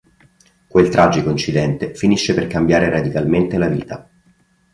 Quel 0.67 0.89
tragico 0.89 1.29
incidente 1.29 1.93
finisce 1.93 2.33
per 2.33 2.47
cambiare 2.47 2.89
radicalmente 2.89 3.59
la 3.59 3.67
vita. 3.67 4.09